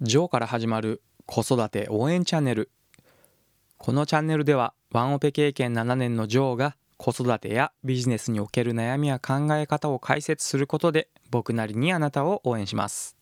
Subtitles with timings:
[0.00, 2.70] ジョーから始まる子育て応援チャンネル。
[3.78, 13.16] このチャンネルではワンオペ経験7年のジョーが子育てやビジネスにおける悩みや考え方を解説することで僕なりにあなたを応援します。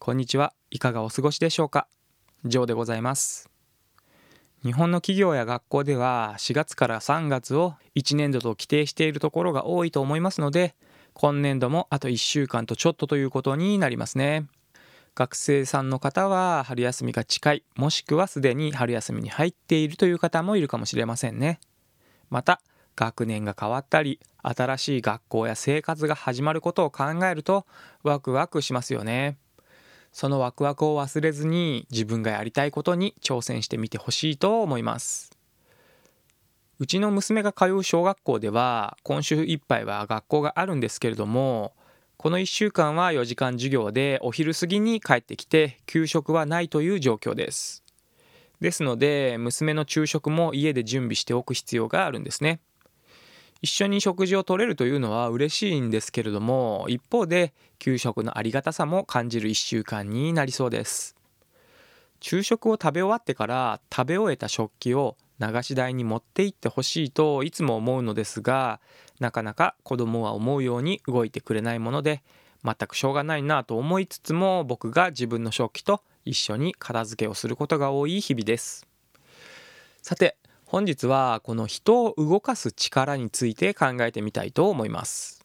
[0.00, 0.52] こんにちは。
[0.72, 1.86] いかがお過ごしでしょうか？
[2.44, 3.48] ジョーでございます。
[4.64, 10.74] 日本の企業や学校では4月から3月を1年度と規定しているところが多いと思いますので
[11.12, 14.46] 今年度もあと1週間とちょっとということになりますね。
[15.14, 21.60] 学生さんの方は春休みが近いもしくはすでに春休みに入っているという方もいるかもしれませんね。
[22.30, 22.62] また
[22.96, 27.66] 学年が変わったり新しい学校や生活が始まることを考えると
[28.02, 29.36] ワクワクしますよね。
[30.12, 35.30] そのワクワクを忘れずに自分がやりたいことに挑戦してみてほしいと思います。
[36.78, 41.74] うちの娘が通う小学校では今週いっぱいは学校があるんですけれども
[42.22, 47.82] この1週間は4時間授業でお昼過ぎに帰ってきて給食はないという状況です。
[48.60, 52.60] ですので娘の昼食も家で準備しておく必要があるんですね。
[53.60, 61.16] 一緒に食事をとれるというのは嬉しいんですけれども一方で給食のありがたさも感じる1週間になりそうです。
[62.20, 68.80] 昼食を食べ終わってから食べ終えた食器を流し台に持って行ってほしいといつも思うのですが
[69.18, 72.22] なかなか子供は思うように動いてくれないもので
[72.64, 78.86] 全くしょうがないなと思いつつも僕が自分の食器と一緒に片付けをすることが多い日々です。
[80.00, 85.44] さて本日はこの人を動かす力について考えてみたいと思います。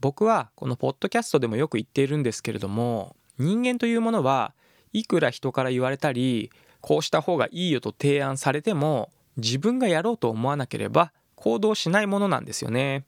[0.00, 4.54] 僕はこのポッドキャストでもよく言っているんですけれども人間というものは
[4.92, 13.04] いくら人から言われたりこうした方がいいよと提案されても自分がやろうと思わなければ行動しないものなんですよね。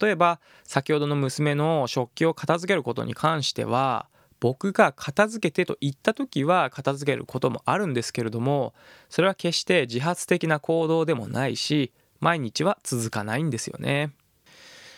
[0.00, 4.08] 例えば先ほどの娘の食器を片付けることに関しては
[4.40, 8.74] 僕が片付けてと言った時は片付けることもあるんですけれども
[9.08, 14.12] それは決して自発的な行動でもないし毎日は続かないんですよね。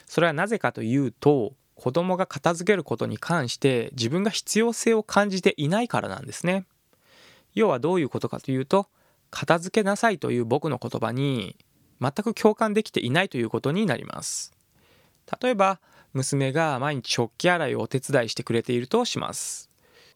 [0.07, 6.65] それはなぜかというと子供が片付けることに関して自分が必要性を感じていないからなんですね。
[7.55, 8.89] 要はどういうことかというと
[9.31, 11.57] 片付けなさいという僕の言葉に
[12.01, 14.53] 全く共感できていないということになります。
[15.41, 15.81] 例えば
[16.13, 19.71] 娘が毎日食器洗いをお手伝いしてくれているとします。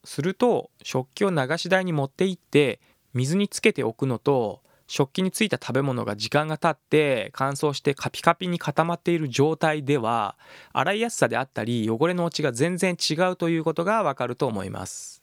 [0.04, 2.80] すると食器を流し台に持って行って
[3.12, 10.36] 水につけておくのと食器についた食べ物が時間が経って乾燥してカピカピに固まっている状態では
[10.72, 15.19] 洗いやすさであったり汚れの落ちが全然違うということがわかると思います。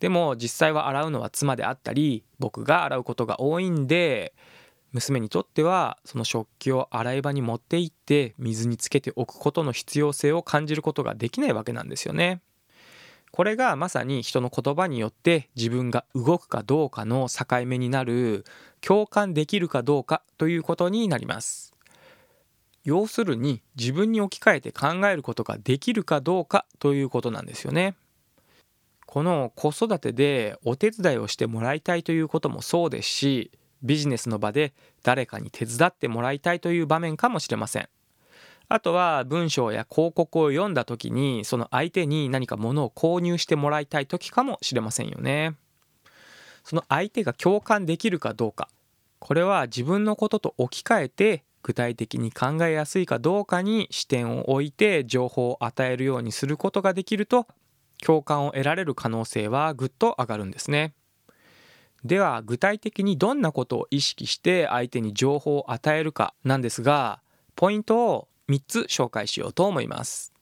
[0.00, 4.32] でも実際は洗うのは妻であったり僕が洗うことが多いんで
[4.92, 12.40] 娘にとってはその食器を洗い場に持って行って水につけておくことの必要性を感じることができないわけなんですよね。
[13.30, 18.44] これがまさに人の言葉によって自分が動くかどうかの境目になる
[18.80, 21.74] 共感できるかどうかということになります。
[22.84, 27.94] 要するに自分に置き換えて考えることができるかどうかということなんですよね。
[29.08, 33.50] この子育てでお手伝いをしてもらいたいということもそうですし
[33.82, 37.88] ビジネスの場で誰かに手伝ってもらいたいという場面かもしれません。
[38.68, 45.56] あとは文章や広告を読んだ時にその相手に何か物を購入してもらいたい時かもしれませんよね。
[46.62, 48.68] その相手が共感できるかどうか。
[49.20, 57.46] これは自分のことと置き換えて具体的に考えやすいかどうかに視点を置いて情報を与えるようにすることができると
[58.04, 60.94] 共感を得られる可能性はぐっと上がるんですね。
[62.04, 67.20] では具体的にどんなことを意識して相手に情報を与えるかなんですが
[67.56, 70.32] ポイントを3つ紹介しようと思います。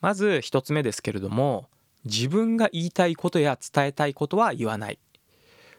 [0.00, 1.68] まず1つ目ですけれども
[2.04, 4.98] 自分が言いたいことや伝えたいことは言わない。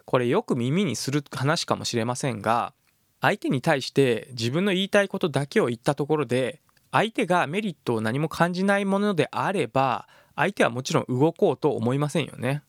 [0.06, 2.74] これよく耳にする話かもしれませんが
[3.22, 12.64] 相手に対して自分の言いたいことだけを言ったところで相手がメリットを何も感じないものであれば相手はもちろん動こうと思いませんよね。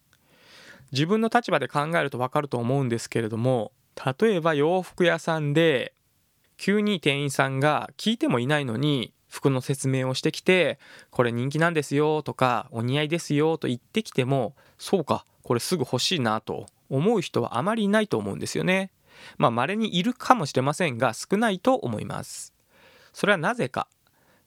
[0.93, 3.73] 自分の立場で考えると分かると思うんですけれども
[4.21, 5.93] 例えば洋服屋さんで
[6.57, 10.79] 急に店員さんが聞いてもいないのに服の説明をしてきて
[11.11, 18.91] これ人気なんですよとかお似合いですよと言ってきてもそうかこれすぐ欲しいなと思う人はあまりいないと思うんですよね。
[19.37, 22.53] まあ稀にいるかもしれませんが少ないと思います。
[23.13, 23.89] それはなぜか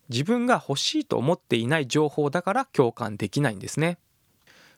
[0.10, 3.98] 自分が欲しいと思っていない情報だから共感できないんですね。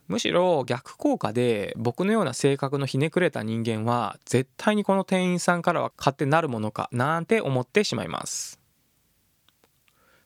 [0.08, 8.60] むしろ逆効果で僕のような性格のひねくれた人間は絶対にこの店員さんからは買ってなるものかなんて思ってしまいます。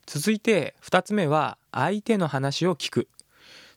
[0.05, 3.09] 続いて2つ目は相手の話を聞く。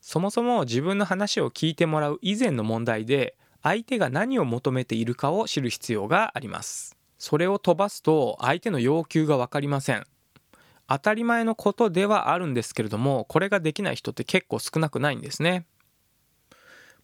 [0.01, 6.97] そもそも自分の話を聞いてもらう以前の問題で相手が何を求めているかを知る必要があります。
[7.19, 10.07] それを飛ばすと相手の要求が分かりません。
[10.89, 15.67] 当たり前のことではあるんですけれどもこれができない人って結構少なくないんですね。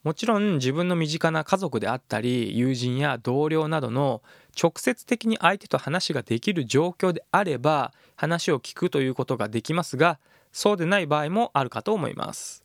[0.03, 4.21] もちろん自分の身近な家族であったり友人や同僚などの
[4.61, 10.19] 直接的に相手と話ができる状況であれば話を聞くということができますが
[10.51, 12.65] そうでない場合もあるかと思います。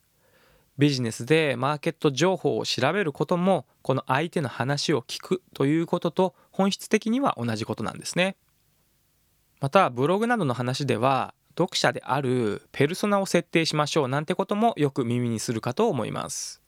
[0.78, 8.36] ビジネスでマーケット情報を調べることもこの相手の話を聞くということと本質的には同じことなんですね。
[9.60, 16.62] またブログなどの話では読者であるペルソナを設定しましょうなんてこともよく耳にするかと思います。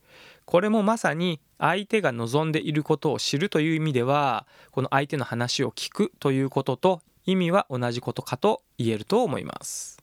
[0.46, 10.02] これもまさに相手が望んでいることを知るという意味ではこの相手の話を聞くということと意味は同じことかと言えると思います。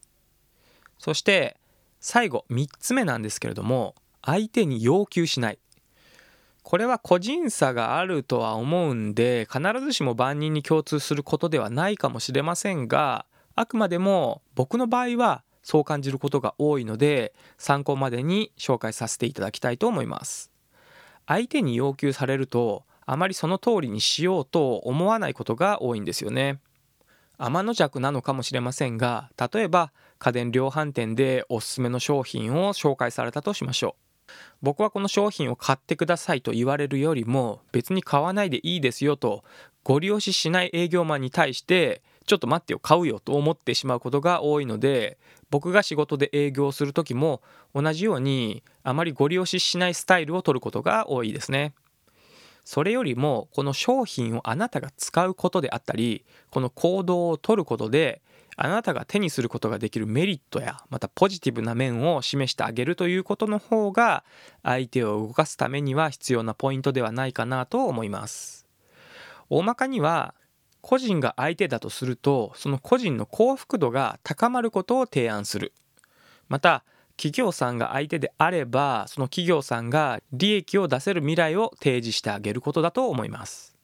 [0.97, 1.57] そして
[1.99, 5.59] 最後3つ目なんですけれども相手に要求しない。
[6.67, 13.25] これは個人差があるとは思うんで必ずしも万人に共通することではないかもしれませんが
[13.55, 20.51] あくまでも僕の場合はそう感じることが多いので参考までに紹介させていただきたいと思います。
[21.25, 26.59] 相手に要求されるとあまりその通りにしようと思わないことが多いんですよね。
[27.37, 34.06] 天の弱なのかもしれませんが例えば家電量販店でおすすめの商品を紹介されたとしましょう。
[34.61, 39.43] 僕はこの商品を買ってくださいと言われるよりも別に買わないでいいですよと
[39.83, 45.17] ご利用ししない営業マンに対してちょっと待ってよ買うよと思ってしまうことが多いので
[45.49, 47.41] 僕が仕事で営業する時も
[47.73, 51.73] 同じようにあまりご利用ししないスタイルを取ることが多いですね。
[52.67, 58.21] それよりもこの商品をあなたが使うことであったりこの行動をとることで
[58.57, 64.25] あなたが手にすることができるメリットやまたポジティブな面を示してあげるということの方が
[64.63, 68.67] 相手を動かすためには必要なポイントではないかなと思います。
[69.49, 70.35] 大まかには
[70.81, 75.71] 個人が相手だとするとその個人の幸福度が高まることを提案する。
[76.49, 76.83] また
[77.17, 83.75] 企業さんが相手であればその企業さんが利益を出せる未来を提示してあげることだと思います。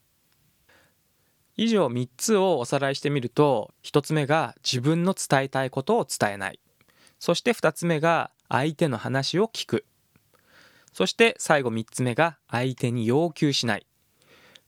[1.55, 6.59] 以上3つをおさらいしてみると1つ目が自分の伝えたいことを伝えない。
[7.19, 9.85] そして2つ目が相手の話を聞く。
[10.93, 13.87] そして最後3つ目が相手に要求しない。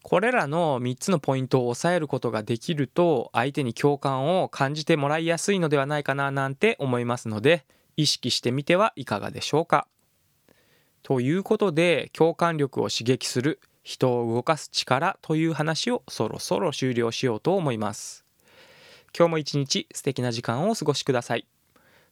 [0.01, 7.65] これらの3つのポイントを抑えることができると相手に共感を感じてもらいやすいのではないかななんて思いますので
[7.97, 9.87] 意識してみてはいかがでしょうか？
[11.03, 18.25] ということで共感力を刺激する人を動かす力という話をそろそろ終了しようと思います。
[19.17, 21.45] 今日も一日素敵な時間をお過ごしください。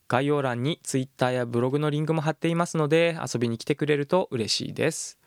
[0.07, 5.17] 概要欄に Twitter やブログのリンクも貼っていますので遊びに来てくれると嬉しいです。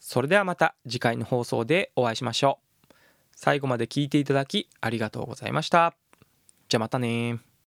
[0.00, 2.58] それではまた次回の放送でお会いしましょ
[2.90, 2.94] う。
[3.36, 5.94] 最後まで聞いていただきありがとうございました。
[6.68, 7.40] じゃあまたね